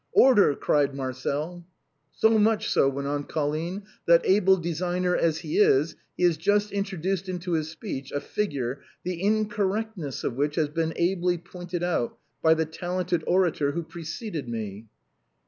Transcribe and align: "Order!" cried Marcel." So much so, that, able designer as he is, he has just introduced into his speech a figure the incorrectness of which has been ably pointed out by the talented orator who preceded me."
"Order!" 0.23 0.55
cried 0.55 0.95
Marcel." 0.95 1.63
So 2.11 2.39
much 2.39 2.67
so, 2.69 2.89
that, 2.89 4.21
able 4.23 4.57
designer 4.57 5.15
as 5.15 5.37
he 5.41 5.57
is, 5.59 5.95
he 6.17 6.23
has 6.23 6.37
just 6.37 6.71
introduced 6.71 7.29
into 7.29 7.51
his 7.51 7.69
speech 7.69 8.11
a 8.11 8.19
figure 8.19 8.81
the 9.03 9.21
incorrectness 9.23 10.23
of 10.23 10.33
which 10.35 10.55
has 10.55 10.69
been 10.69 10.93
ably 10.95 11.37
pointed 11.37 11.83
out 11.83 12.17
by 12.41 12.55
the 12.55 12.65
talented 12.65 13.23
orator 13.27 13.73
who 13.73 13.83
preceded 13.83 14.49
me." 14.49 14.87